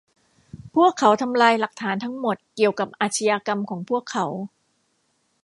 [0.75, 4.25] พวกเขาทำลายหลักฐานทั้งหมดเกี่ยวกับอาชญากรรมของพวกเขา